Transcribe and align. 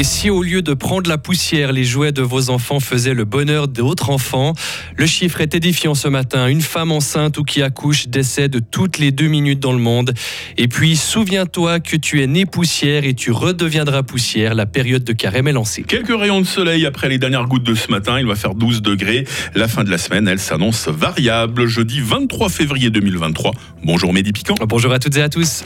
Et 0.00 0.02
si 0.02 0.30
au 0.30 0.42
lieu 0.42 0.62
de 0.62 0.72
prendre 0.72 1.10
la 1.10 1.18
poussière, 1.18 1.72
les 1.72 1.84
jouets 1.84 2.10
de 2.10 2.22
vos 2.22 2.48
enfants 2.48 2.80
faisaient 2.80 3.12
le 3.12 3.26
bonheur 3.26 3.68
d'autres 3.68 4.08
enfants? 4.08 4.54
Le 4.96 5.04
chiffre 5.04 5.42
est 5.42 5.54
édifiant 5.54 5.94
ce 5.94 6.08
matin. 6.08 6.46
Une 6.46 6.62
femme 6.62 6.90
enceinte 6.90 7.36
ou 7.36 7.44
qui 7.44 7.60
accouche 7.60 8.08
décède 8.08 8.62
toutes 8.70 8.96
les 8.96 9.12
deux 9.12 9.26
minutes 9.26 9.60
dans 9.60 9.74
le 9.74 9.78
monde. 9.78 10.14
Et 10.56 10.68
puis, 10.68 10.96
souviens-toi 10.96 11.80
que 11.80 11.96
tu 11.96 12.22
es 12.22 12.26
né 12.26 12.46
poussière 12.46 13.04
et 13.04 13.12
tu 13.12 13.30
redeviendras 13.30 14.02
poussière. 14.02 14.54
La 14.54 14.64
période 14.64 15.04
de 15.04 15.12
carême 15.12 15.48
est 15.48 15.52
lancée. 15.52 15.82
Quelques 15.82 16.18
rayons 16.18 16.40
de 16.40 16.46
soleil 16.46 16.86
après 16.86 17.10
les 17.10 17.18
dernières 17.18 17.44
gouttes 17.44 17.64
de 17.64 17.74
ce 17.74 17.90
matin. 17.90 18.18
Il 18.18 18.24
va 18.24 18.36
faire 18.36 18.54
12 18.54 18.80
degrés. 18.80 19.26
La 19.54 19.68
fin 19.68 19.84
de 19.84 19.90
la 19.90 19.98
semaine, 19.98 20.26
elle 20.28 20.40
s'annonce 20.40 20.88
variable. 20.88 21.66
Jeudi 21.66 22.00
23 22.00 22.48
février 22.48 22.88
2023. 22.88 23.52
Bonjour 23.84 24.14
Mehdi 24.14 24.32
Piquant. 24.32 24.54
Bonjour 24.66 24.94
à 24.94 24.98
toutes 24.98 25.18
et 25.18 25.22
à 25.22 25.28
tous. 25.28 25.62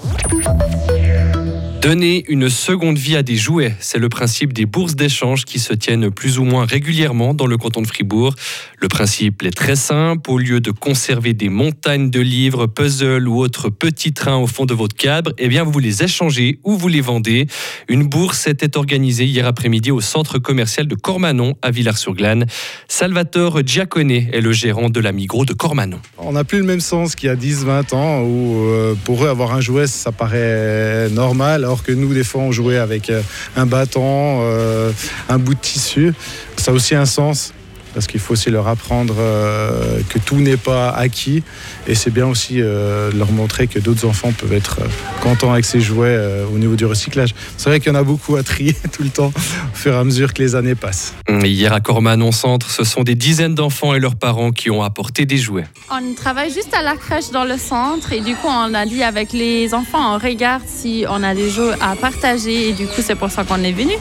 Donner 1.85 2.25
une 2.29 2.49
seconde 2.49 2.97
vie 2.97 3.15
à 3.15 3.23
des 3.23 3.37
jouets, 3.37 3.75
c'est 3.79 3.99
le 3.99 4.09
principe 4.09 4.55
des 4.55 4.65
bourses 4.65 4.97
d'échange 4.97 5.45
qui 5.45 5.59
se 5.59 5.75
tiennent 5.75 6.11
plus 6.11 6.39
ou 6.39 6.45
moins 6.45 6.65
régulièrement 6.65 7.35
dans 7.35 7.47
le 7.47 7.59
canton 7.59 7.83
de 7.83 7.87
Fribourg. 7.87 8.35
Le 8.79 8.89
principe 8.89 9.43
est 9.43 9.51
très 9.51 9.77
simple. 9.77 10.31
Au 10.31 10.39
lieu 10.39 10.61
de 10.61 10.71
conserver 10.71 11.35
des 11.35 11.51
montagnes 11.51 12.09
de 12.09 12.21
livres, 12.21 12.67
puzzles 12.67 13.29
ou 13.29 13.39
autres 13.39 13.69
petits 13.69 14.15
trains 14.15 14.39
au 14.39 14.47
fond 14.47 14.65
de 14.65 14.73
votre 14.73 14.97
cadre, 14.97 15.35
eh 15.37 15.47
bien 15.49 15.63
vous 15.63 15.79
les 15.79 16.03
échangez 16.03 16.59
ou 16.65 16.75
vous 16.75 16.89
les 16.89 17.03
vendez. 17.03 17.49
Une 17.89 18.05
bourse 18.05 18.47
était 18.47 18.79
organisée 18.79 19.27
hier 19.27 19.47
après-midi 19.47 19.91
au 19.91 20.01
centre 20.01 20.39
commercial 20.39 20.89
de 20.89 20.95
Cormanon 20.95 21.55
à 21.61 21.71
Villars-sur-Glane. 21.71 22.47
Salvatore 22.89 23.61
Giacone 23.63 24.11
est 24.11 24.41
le 24.41 24.53
gérant 24.53 24.89
de 24.89 25.01
la 25.01 25.13
Migros 25.13 25.45
de 25.45 25.53
Cormanon. 25.53 26.01
On 26.17 26.33
n'a 26.33 26.45
plus 26.45 26.61
le 26.61 26.65
même 26.65 26.81
sens 26.81 27.15
qu'il 27.15 27.27
y 27.27 27.31
a 27.31 27.37
10-20 27.37 27.95
ans 27.95 28.23
où 28.23 28.65
euh, 28.71 28.95
pour 29.05 29.23
eux 29.23 29.29
avoir 29.29 29.53
un 29.53 29.61
jouet 29.61 29.87
ça 29.87 30.13
paraît 30.13 31.11
normal 31.11 31.67
que 31.83 31.93
nous, 31.93 32.15
des 32.15 32.25
fois, 32.25 32.43
on 32.43 32.53
jouait 32.53 32.79
avec 32.79 33.11
euh, 33.11 33.23
un 33.57 33.67
bâton, 33.67 34.41
euh, 34.43 34.93
un 35.29 35.39
bout 35.39 35.55
de 35.55 35.61
tissu. 35.61 36.15
Ça 36.57 36.71
a 36.71 36.75
aussi 36.75 36.95
un 36.95 37.07
sens 37.07 37.53
parce 37.95 38.07
qu'il 38.07 38.21
faut 38.21 38.33
aussi 38.33 38.51
leur 38.51 38.69
apprendre 38.69 39.15
euh, 39.19 40.01
que 40.09 40.19
tout 40.19 40.37
n'est 40.37 40.57
pas 40.57 40.91
acquis. 40.91 41.43
Et 41.87 41.95
c'est 41.95 42.11
bien 42.11 42.27
aussi 42.27 42.61
euh, 42.61 43.11
leur 43.13 43.31
montrer 43.31 43.67
que 43.69 43.79
d'autres 43.79 44.07
enfants 44.07 44.33
peuvent 44.33 44.53
être 44.53 44.81
euh, 44.81 44.87
contents 45.23 45.53
avec 45.53 45.65
ces 45.65 45.81
jouets 45.81 46.19
au 46.53 46.59
niveau 46.59 46.75
du 46.75 46.85
recyclage. 46.85 47.35
C'est 47.57 47.69
vrai 47.71 47.81
qu'il 47.81 47.93
y 47.93 47.97
en 47.97 47.99
a 47.99 48.03
beaucoup 48.03 48.37
à 48.37 48.43
trier 48.43 48.75
tout 48.93 49.03
le 49.03 49.11
temps, 49.11 49.33
au 49.37 49.77
fur 49.77 49.95
et 49.95 49.97
à 49.97 50.05
mesure 50.05 50.35
que 50.35 50.43
les 50.43 50.55
années 50.55 50.75
passent. 50.75 51.15
Hier 51.45 51.73
à 51.73 51.81
Cormanon 51.81 52.33
Centre, 52.33 52.71
ce 52.71 52.85
sont 52.85 53.03
des 53.03 53.15
dizaines 53.15 53.55
d'enfants 53.55 53.95
et 53.95 54.01
leurs 54.01 54.17
parents 54.17 54.51
qui 54.51 54.71
ont 54.71 54.83
apporté 54.83 55.25
des 55.25 55.39
jouets. 55.39 55.65
On 55.91 56.15
travaille 56.15 56.53
juste 56.53 56.75
à 56.75 56.83
la 56.83 56.97
crèche 56.97 57.31
dans 57.31 57.45
le 57.45 57.57
centre 57.57 58.13
et 58.13 58.21
du 58.21 58.35
coup 58.35 58.49
on 58.49 58.75
a 58.75 58.87
dit 58.87 59.03
avec 59.03 59.33
les 59.33 59.73
enfants 59.75 60.15
on 60.15 60.19
regarde 60.19 60.63
si 60.67 61.05
on 61.09 61.23
a 61.23 61.35
des 61.35 61.51
jeux 61.51 61.73
à 61.81 61.95
partager 61.97 62.71
et 62.71 62.73
du 62.73 62.87
coup 62.87 63.01
c'est 63.03 63.15
pour 63.15 63.31
ça 63.31 63.45
qu'on 63.45 63.63
est 63.63 63.73
venu. 63.73 63.95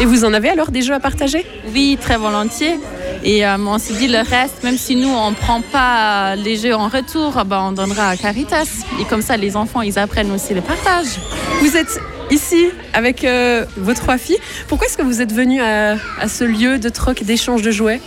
Et 0.00 0.04
vous 0.04 0.24
en 0.24 0.32
avez 0.32 0.48
alors 0.48 0.70
des 0.70 0.82
jeux 0.82 0.94
à 0.94 1.00
partager? 1.00 1.44
Oui, 1.72 1.98
très 2.00 2.16
volontiers. 2.16 2.78
Et 3.24 3.46
euh, 3.46 3.56
on 3.58 3.78
s'est 3.78 3.94
dit 3.94 4.08
le 4.08 4.18
reste, 4.18 4.62
même 4.64 4.76
si 4.76 4.96
nous 4.96 5.08
on 5.08 5.30
ne 5.30 5.36
prend 5.36 5.60
pas 5.60 6.34
les 6.36 6.56
jeux 6.56 6.74
en 6.74 6.88
retour, 6.88 7.44
ben, 7.44 7.66
on 7.68 7.72
donnera 7.72 8.08
à 8.08 8.16
Caritas. 8.16 8.84
Et 9.00 9.04
comme 9.04 9.22
ça 9.22 9.36
les 9.36 9.56
enfants 9.56 9.82
ils 9.82 9.98
apprennent 9.98 10.32
aussi 10.32 10.54
le 10.54 10.60
partage. 10.60 11.06
Vous 11.60 11.76
êtes 11.76 12.00
ici 12.30 12.66
avec 12.92 13.24
euh, 13.24 13.64
vos 13.76 13.94
trois 13.94 14.18
filles. 14.18 14.38
Pourquoi 14.66 14.86
est-ce 14.86 14.96
que 14.96 15.02
vous 15.02 15.20
êtes 15.20 15.32
venus 15.32 15.62
à, 15.62 15.96
à 16.20 16.28
ce 16.28 16.44
lieu 16.44 16.78
de 16.78 16.88
troc 16.88 17.22
d'échange 17.22 17.62
de 17.62 17.70
jouets? 17.70 18.00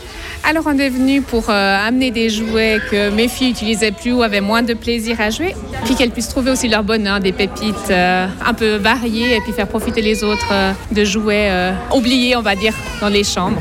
Alors 0.43 0.65
on 0.67 0.77
est 0.77 0.89
venu 0.89 1.21
pour 1.21 1.49
euh, 1.49 1.87
amener 1.87 2.11
des 2.11 2.29
jouets 2.29 2.79
que 2.91 3.09
mes 3.09 3.27
filles 3.27 3.49
utilisaient 3.51 3.91
plus 3.91 4.11
ou 4.13 4.21
avaient 4.21 4.41
moins 4.41 4.61
de 4.63 4.73
plaisir 4.73 5.19
à 5.19 5.29
jouer, 5.31 5.55
puis 5.85 5.95
qu'elles 5.95 6.11
puissent 6.11 6.29
trouver 6.29 6.51
aussi 6.51 6.67
leur 6.67 6.83
bonheur, 6.83 7.19
des 7.19 7.31
pépites 7.31 7.89
euh, 7.89 8.27
un 8.45 8.53
peu 8.53 8.75
variées 8.75 9.37
et 9.37 9.41
puis 9.41 9.53
faire 9.53 9.67
profiter 9.67 10.01
les 10.01 10.23
autres 10.23 10.49
euh, 10.51 10.73
de 10.91 11.03
jouets 11.03 11.47
euh, 11.49 11.71
oubliés, 11.93 12.35
on 12.35 12.41
va 12.41 12.55
dire, 12.55 12.73
dans 13.01 13.09
les 13.09 13.23
chambres. 13.23 13.59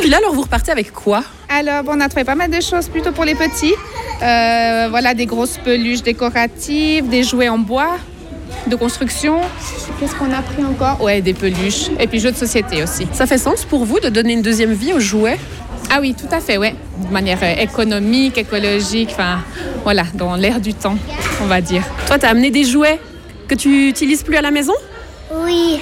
Puis 0.00 0.10
là, 0.10 0.18
alors 0.18 0.34
vous 0.34 0.42
repartez 0.42 0.72
avec 0.72 0.92
quoi? 0.92 1.22
Alors 1.48 1.82
bon, 1.82 1.92
on 1.96 2.00
a 2.00 2.08
trouvé 2.08 2.24
pas 2.24 2.34
mal 2.34 2.50
de 2.50 2.60
choses 2.60 2.88
plutôt 2.88 3.12
pour 3.12 3.24
les 3.24 3.34
petits. 3.34 3.74
Euh, 4.22 4.86
voilà, 4.90 5.14
des 5.14 5.26
grosses 5.26 5.58
peluches 5.58 6.02
décoratives, 6.02 7.08
des 7.08 7.22
jouets 7.22 7.48
en 7.48 7.58
bois 7.58 7.96
de 8.66 8.76
construction. 8.76 9.40
Qu'est-ce 9.98 10.14
qu'on 10.14 10.32
a 10.32 10.42
pris 10.42 10.64
encore? 10.64 11.02
Ouais, 11.02 11.20
des 11.20 11.34
peluches 11.34 11.90
et 11.98 12.06
puis 12.06 12.20
jeux 12.20 12.32
de 12.32 12.36
société 12.36 12.82
aussi. 12.82 13.06
Ça 13.12 13.26
fait 13.26 13.38
sens 13.38 13.64
pour 13.64 13.84
vous 13.84 14.00
de 14.00 14.08
donner 14.08 14.32
une 14.32 14.42
deuxième 14.42 14.72
vie 14.72 14.92
aux 14.92 15.00
jouets? 15.00 15.38
Ah 15.90 15.98
oui, 16.00 16.14
tout 16.14 16.34
à 16.34 16.40
fait, 16.40 16.56
ouais. 16.56 16.74
De 16.98 17.12
manière 17.12 17.38
euh, 17.42 17.54
économique, 17.60 18.38
écologique, 18.38 19.10
enfin 19.12 19.40
voilà, 19.82 20.04
dans 20.14 20.34
l'air 20.34 20.60
du 20.60 20.74
temps, 20.74 20.96
on 21.42 21.46
va 21.46 21.60
dire. 21.60 21.82
Toi, 22.06 22.18
t'as 22.18 22.30
amené 22.30 22.50
des 22.50 22.64
jouets 22.64 22.98
que 23.48 23.54
tu 23.54 23.88
utilises 23.88 24.22
plus 24.22 24.36
à 24.36 24.42
la 24.42 24.50
maison? 24.50 24.72
Oui, 25.44 25.80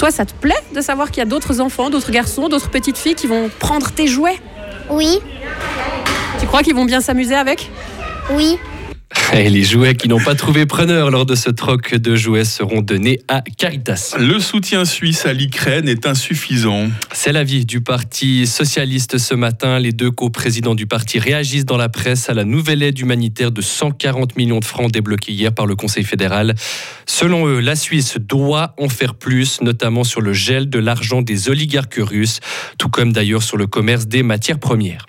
Toi, 0.00 0.10
ça 0.10 0.24
te 0.24 0.32
plaît 0.32 0.54
de 0.74 0.80
savoir 0.80 1.10
qu'il 1.10 1.18
y 1.18 1.20
a 1.20 1.26
d'autres 1.26 1.60
enfants, 1.60 1.90
d'autres 1.90 2.10
garçons, 2.10 2.48
d'autres 2.48 2.70
petites 2.70 2.96
filles 2.96 3.14
qui 3.14 3.26
vont 3.26 3.50
prendre 3.58 3.90
tes 3.90 4.06
jouets? 4.06 4.40
Oui, 4.88 5.20
Tu 6.40 6.46
crois 6.46 6.62
qu'ils 6.62 6.74
vont 6.74 6.86
bien 6.86 7.02
s'amuser 7.02 7.34
avec? 7.34 7.70
Oui. 8.30 8.58
Et 9.34 9.48
les 9.48 9.64
jouets 9.64 9.94
qui 9.94 10.08
n'ont 10.08 10.20
pas 10.20 10.34
trouvé 10.34 10.66
preneur 10.66 11.10
lors 11.10 11.26
de 11.26 11.34
ce 11.34 11.50
troc 11.50 11.94
de 11.94 12.16
jouets 12.16 12.44
seront 12.44 12.80
donnés 12.80 13.20
à 13.28 13.42
Caritas. 13.58 14.16
Le 14.18 14.38
soutien 14.38 14.84
suisse 14.84 15.26
à 15.26 15.32
l'Ukraine 15.32 15.88
est 15.88 16.06
insuffisant. 16.06 16.88
C'est 17.12 17.32
l'avis 17.32 17.64
du 17.64 17.80
Parti 17.80 18.46
socialiste 18.46 19.18
ce 19.18 19.34
matin. 19.34 19.78
Les 19.78 19.92
deux 19.92 20.10
coprésidents 20.10 20.74
du 20.74 20.86
parti 20.86 21.18
réagissent 21.18 21.64
dans 21.64 21.76
la 21.76 21.88
presse 21.88 22.28
à 22.28 22.34
la 22.34 22.44
nouvelle 22.44 22.82
aide 22.82 22.98
humanitaire 22.98 23.52
de 23.52 23.60
140 23.60 24.36
millions 24.36 24.60
de 24.60 24.64
francs 24.64 24.90
débloquée 24.90 25.32
hier 25.32 25.52
par 25.52 25.66
le 25.66 25.74
Conseil 25.74 26.04
fédéral. 26.04 26.54
Selon 27.06 27.46
eux, 27.46 27.60
la 27.60 27.76
Suisse 27.76 28.18
doit 28.18 28.74
en 28.78 28.88
faire 28.88 29.14
plus, 29.14 29.60
notamment 29.60 30.04
sur 30.04 30.20
le 30.20 30.32
gel 30.32 30.68
de 30.70 30.78
l'argent 30.78 31.22
des 31.22 31.48
oligarques 31.48 31.98
russes, 31.98 32.40
tout 32.78 32.88
comme 32.88 33.12
d'ailleurs 33.12 33.42
sur 33.42 33.56
le 33.56 33.66
commerce 33.66 34.06
des 34.06 34.22
matières 34.22 34.58
premières. 34.58 35.06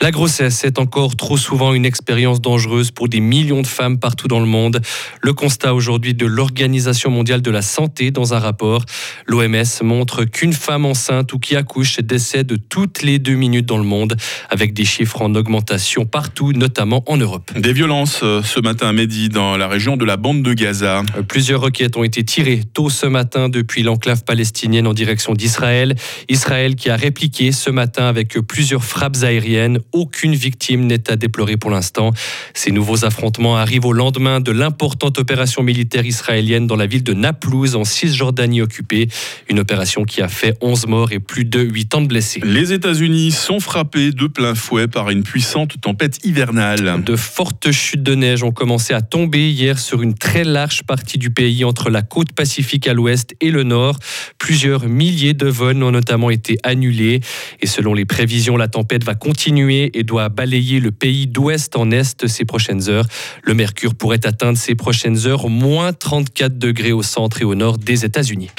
La 0.00 0.10
grossesse 0.10 0.64
est 0.64 0.78
encore 0.78 1.16
trop 1.16 1.36
souvent 1.36 1.72
une 1.72 1.86
expérience 1.86 2.40
dangereuse 2.40 2.90
pour 2.90 3.08
des 3.08 3.20
millions 3.20 3.62
de 3.62 3.66
femmes 3.66 3.98
partout 3.98 4.28
dans 4.28 4.40
le 4.40 4.46
monde. 4.46 4.80
Le 5.22 5.32
constat 5.32 5.72
aujourd'hui 5.72 6.14
de 6.14 6.26
l'Organisation 6.26 7.10
mondiale 7.10 7.42
de 7.42 7.50
la 7.50 7.62
santé 7.62 8.10
dans 8.10 8.34
un 8.34 8.38
rapport. 8.38 8.84
L'OMS 9.26 9.82
montre 9.82 10.24
qu'une 10.24 10.52
femme 10.52 10.84
enceinte 10.84 11.32
ou 11.32 11.38
qui 11.38 11.56
accouche 11.56 12.00
décède 12.00 12.56
toutes 12.68 13.02
les 13.02 13.18
deux 13.18 13.34
minutes 13.34 13.66
dans 13.66 13.78
le 13.78 13.84
monde, 13.84 14.16
avec 14.50 14.74
des 14.74 14.84
chiffres 14.84 15.22
en 15.22 15.34
augmentation 15.34 16.04
partout, 16.04 16.52
notamment 16.52 17.02
en 17.06 17.16
Europe. 17.16 17.52
Des 17.56 17.72
violences 17.72 18.20
euh, 18.22 18.42
ce 18.42 18.60
matin 18.60 18.88
à 18.88 18.92
Mehdi 18.92 19.28
dans 19.28 19.56
la 19.56 19.68
région 19.68 19.96
de 19.96 20.04
la 20.04 20.16
bande 20.16 20.42
de 20.42 20.52
Gaza. 20.54 21.02
Euh, 21.16 21.22
Plusieurs 21.22 21.60
requêtes 21.60 21.96
ont 21.96 22.04
été 22.04 22.24
tirées 22.24 22.60
tôt 22.74 22.90
ce 22.90 23.06
matin 23.06 23.48
depuis 23.48 23.82
l'enclave 23.82 24.24
palestinienne 24.24 24.86
en 24.86 24.92
direction 24.92 25.34
d'Israël. 25.34 25.94
Israël 26.28 26.74
qui 26.74 26.90
a 26.90 26.96
répliqué 26.96 27.52
ce 27.52 27.70
matin 27.70 28.06
avec 28.06 28.38
plusieurs 28.40 28.84
frappes 28.84 29.22
aériennes. 29.22 29.78
Aucune 29.92 30.34
victime 30.34 30.86
n'est 30.86 31.10
à 31.10 31.16
déplorer 31.16 31.56
pour 31.56 31.70
l'instant. 31.70 32.10
Ces 32.54 32.70
nouveaux 32.70 33.04
affrontements 33.04 33.56
arrivent 33.56 33.86
au 33.86 33.92
lendemain 33.92 34.40
de 34.40 34.52
l'importante 34.52 35.18
opération 35.18 35.62
militaire 35.62 36.06
israélienne 36.06 36.66
dans 36.66 36.76
la 36.76 36.86
ville 36.86 37.02
de 37.02 37.14
Naplouse 37.14 37.76
en 37.76 37.84
Cisjordanie 37.84 38.62
occupée. 38.62 39.08
Une 39.48 39.58
opération 39.58 40.04
qui 40.04 40.22
a 40.22 40.28
fait 40.28 40.56
11 40.60 40.86
morts 40.86 41.12
et 41.12 41.18
plus 41.18 41.44
de 41.44 41.60
8 41.60 41.94
ans 41.94 42.00
de 42.00 42.06
blessés. 42.06 42.40
Les 42.44 42.72
États-Unis 42.72 43.30
sont 43.30 43.60
frappés 43.60 44.12
de 44.12 44.26
plein 44.26 44.54
fouet 44.54 44.88
par 44.88 45.10
une 45.10 45.22
puissante 45.22 45.80
tempête 45.80 46.24
hivernale. 46.24 47.02
De 47.04 47.16
fortes 47.16 47.70
chutes 47.70 48.02
de 48.02 48.14
neige 48.14 48.42
ont 48.42 48.52
commencé 48.52 48.94
à 48.94 49.02
tomber 49.02 49.50
hier 49.50 49.78
sur 49.78 50.02
une 50.02 50.14
très 50.14 50.44
large 50.44 50.82
partie 50.84 51.18
du 51.18 51.30
pays 51.30 51.64
entre 51.64 51.90
la 51.90 52.02
côte 52.02 52.32
pacifique 52.32 52.88
à 52.88 52.94
l'ouest 52.94 53.34
et 53.40 53.50
le 53.50 53.62
nord. 53.62 53.98
Plusieurs 54.38 54.86
milliers 54.86 55.34
de 55.34 55.46
vols 55.46 55.82
ont 55.82 55.90
notamment 55.90 56.30
été 56.30 56.58
annulés. 56.62 57.20
Et 57.60 57.66
selon 57.66 57.94
les 57.94 58.04
prévisions, 58.04 58.56
la 58.56 58.68
tempête 58.68 59.04
va 59.04 59.14
continuer 59.14 59.73
et 59.74 60.02
doit 60.02 60.28
balayer 60.28 60.80
le 60.80 60.90
pays 60.90 61.26
d'ouest 61.26 61.76
en 61.76 61.90
est 61.90 62.26
ces 62.26 62.44
prochaines 62.44 62.88
heures. 62.88 63.06
Le 63.42 63.54
mercure 63.54 63.94
pourrait 63.94 64.26
atteindre 64.26 64.58
ces 64.58 64.74
prochaines 64.74 65.26
heures 65.26 65.48
moins 65.48 65.92
34 65.92 66.58
degrés 66.58 66.92
au 66.92 67.02
centre 67.02 67.42
et 67.42 67.44
au 67.44 67.54
nord 67.54 67.78
des 67.78 68.04
États-Unis. 68.04 68.50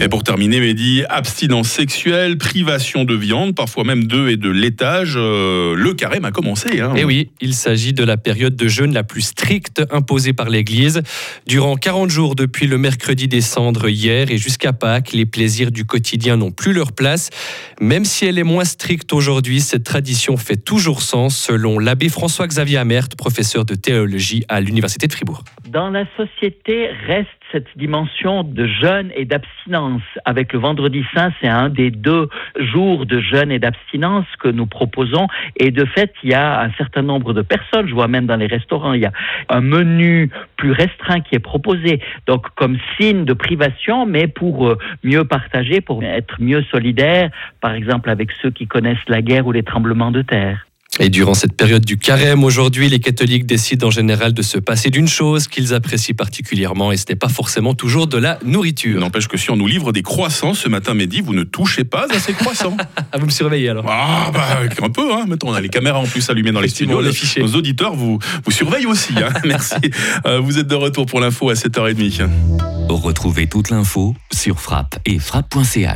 Et 0.00 0.08
pour 0.08 0.22
terminer, 0.22 0.60
Mehdi, 0.60 1.02
abstinence 1.08 1.68
sexuelle, 1.68 2.36
privation 2.36 3.04
de 3.04 3.14
viande, 3.14 3.54
parfois 3.54 3.84
même 3.84 4.04
d'œufs 4.04 4.32
et 4.32 4.36
de 4.36 4.50
laitage. 4.50 5.14
euh, 5.16 5.74
le 5.74 5.94
carême 5.94 6.24
a 6.24 6.30
commencé. 6.30 6.80
Hein. 6.80 6.92
Et 6.96 7.00
Eh 7.00 7.04
oui, 7.04 7.30
il 7.40 7.54
s'agit 7.54 7.92
de 7.94 8.04
la 8.04 8.16
période 8.16 8.54
de 8.56 8.68
jeûne 8.68 8.92
la 8.92 9.02
plus 9.04 9.22
stricte 9.22 9.82
imposée 9.90 10.32
par 10.32 10.50
l'Église. 10.50 11.02
Durant 11.46 11.76
40 11.76 12.10
jours 12.10 12.34
depuis 12.34 12.66
le 12.66 12.76
mercredi 12.76 13.28
des 13.28 13.40
cendres 13.40 13.88
hier 13.88 14.30
et 14.30 14.36
jusqu'à 14.36 14.72
Pâques, 14.72 15.12
les 15.12 15.26
plaisirs 15.26 15.70
du 15.70 15.84
quotidien 15.86 16.36
n'ont 16.36 16.50
plus 16.52 16.72
leur 16.72 16.92
place. 16.92 17.30
Même 17.80 18.04
si 18.04 18.26
elle 18.26 18.38
est 18.38 18.44
moins 18.44 18.64
stricte 18.64 19.12
aujourd'hui, 19.12 19.60
cette 19.60 19.84
tradition 19.84 20.36
fait 20.36 20.56
toujours 20.56 21.00
sens 21.02 21.36
selon 21.38 21.78
l'abbé 21.78 22.08
François-Xavier 22.08 22.78
Amert, 22.78 23.08
professeur 23.16 23.64
de 23.64 23.74
théologie 23.74 24.44
à 24.48 24.60
l'Université 24.60 25.06
de 25.06 25.12
Fribourg. 25.12 25.44
dans 25.70 25.88
la 25.90 26.04
société 26.16 26.88
reste 27.06 27.28
cette 27.54 27.66
dimension 27.76 28.42
de 28.42 28.66
jeûne 28.66 29.12
et 29.14 29.24
d'abstinence. 29.24 30.02
Avec 30.24 30.52
le 30.52 30.58
vendredi 30.58 31.04
saint, 31.14 31.32
c'est 31.40 31.48
un 31.48 31.68
des 31.68 31.92
deux 31.92 32.28
jours 32.56 33.06
de 33.06 33.20
jeûne 33.20 33.52
et 33.52 33.60
d'abstinence 33.60 34.26
que 34.40 34.48
nous 34.48 34.66
proposons. 34.66 35.28
Et 35.56 35.70
de 35.70 35.84
fait, 35.84 36.12
il 36.24 36.30
y 36.30 36.34
a 36.34 36.62
un 36.62 36.72
certain 36.72 37.02
nombre 37.02 37.32
de 37.32 37.42
personnes, 37.42 37.86
je 37.86 37.94
vois 37.94 38.08
même 38.08 38.26
dans 38.26 38.36
les 38.36 38.48
restaurants, 38.48 38.92
il 38.92 39.02
y 39.02 39.06
a 39.06 39.12
un 39.48 39.60
menu 39.60 40.30
plus 40.56 40.72
restreint 40.72 41.20
qui 41.20 41.36
est 41.36 41.44
proposé. 41.52 42.00
Donc 42.26 42.46
comme 42.56 42.76
signe 42.98 43.24
de 43.24 43.34
privation, 43.34 44.04
mais 44.04 44.26
pour 44.26 44.66
euh, 44.66 44.78
mieux 45.04 45.24
partager, 45.24 45.80
pour 45.80 46.02
être 46.02 46.40
mieux 46.40 46.64
solidaire, 46.72 47.30
par 47.60 47.74
exemple 47.74 48.10
avec 48.10 48.30
ceux 48.42 48.50
qui 48.50 48.66
connaissent 48.66 49.08
la 49.08 49.22
guerre 49.22 49.46
ou 49.46 49.52
les 49.52 49.62
tremblements 49.62 50.10
de 50.10 50.22
terre. 50.22 50.66
Et 51.00 51.08
durant 51.08 51.34
cette 51.34 51.56
période 51.56 51.84
du 51.84 51.98
carême, 51.98 52.44
aujourd'hui, 52.44 52.88
les 52.88 53.00
catholiques 53.00 53.46
décident 53.46 53.88
en 53.88 53.90
général 53.90 54.32
de 54.32 54.42
se 54.42 54.58
passer 54.58 54.90
d'une 54.90 55.08
chose 55.08 55.48
qu'ils 55.48 55.74
apprécient 55.74 56.14
particulièrement 56.14 56.92
et 56.92 56.96
ce 56.96 57.04
n'est 57.08 57.16
pas 57.16 57.28
forcément 57.28 57.74
toujours 57.74 58.06
de 58.06 58.16
la 58.16 58.38
nourriture. 58.44 59.00
N'empêche 59.00 59.26
que 59.26 59.36
si 59.36 59.50
on 59.50 59.56
nous 59.56 59.66
livre 59.66 59.92
des 59.92 60.02
croissants 60.02 60.54
ce 60.54 60.68
matin 60.68 60.94
midi, 60.94 61.20
vous 61.20 61.34
ne 61.34 61.42
touchez 61.42 61.82
pas 61.82 62.06
à 62.14 62.18
ces 62.20 62.32
croissants. 62.32 62.76
ah, 63.12 63.18
vous 63.18 63.26
me 63.26 63.30
surveillez 63.30 63.70
alors 63.70 63.84
Ah, 63.88 64.30
bah, 64.32 64.60
un 64.82 64.90
peu, 64.90 65.12
hein. 65.12 65.24
Mettons, 65.28 65.48
on 65.48 65.54
a 65.54 65.60
les 65.60 65.68
caméras 65.68 65.98
en 65.98 66.06
plus 66.06 66.30
allumées 66.30 66.52
dans 66.52 66.60
les 66.60 66.68
studios. 66.68 67.00
les 67.00 67.12
fichiers. 67.12 67.42
Nos 67.42 67.56
auditeurs 67.56 67.94
vous, 67.94 68.20
vous 68.44 68.50
surveillent 68.52 68.86
aussi. 68.86 69.14
Hein. 69.16 69.32
Merci. 69.44 69.74
Euh, 70.26 70.38
vous 70.38 70.58
êtes 70.58 70.68
de 70.68 70.76
retour 70.76 71.06
pour 71.06 71.20
l'info 71.20 71.50
à 71.50 71.54
7h30. 71.54 72.28
Retrouvez 72.88 73.48
toute 73.48 73.70
l'info 73.70 74.14
sur 74.32 74.60
frappe 74.60 74.98
et 75.06 75.18
frappe.ch. 75.18 75.90